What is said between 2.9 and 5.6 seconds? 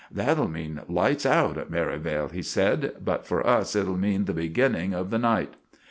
"but for us it'll mean the begenning of the night."